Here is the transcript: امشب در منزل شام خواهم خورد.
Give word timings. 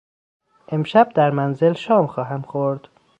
امشب 0.69 1.09
در 1.15 1.29
منزل 1.31 1.73
شام 1.73 2.07
خواهم 2.07 2.41
خورد. 2.41 2.89